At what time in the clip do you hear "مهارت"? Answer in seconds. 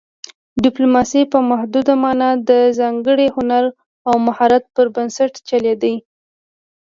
4.27-4.63